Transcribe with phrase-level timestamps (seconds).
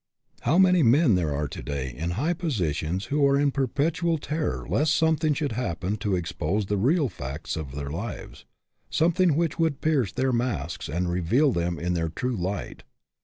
[0.39, 4.65] How many men there are, to day, in high positions who are in perpetual terror
[4.67, 8.45] lest something should happen to expose the real facts of their lives
[8.89, 12.81] something which would pierce their masks and reveal them in their true light.